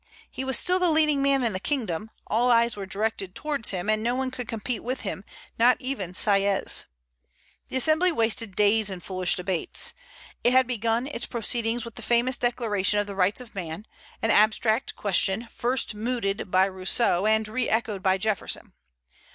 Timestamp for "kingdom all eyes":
1.59-2.75